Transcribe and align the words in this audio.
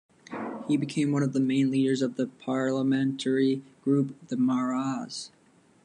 He 0.67 0.77
became 0.77 1.11
one 1.11 1.21
of 1.21 1.31
the 1.33 1.39
main 1.39 1.69
leaders 1.69 2.01
of 2.01 2.15
the 2.15 2.25
parliamentary 2.25 3.61
group, 3.83 4.15
the 4.29 4.35
Marais. 4.35 5.29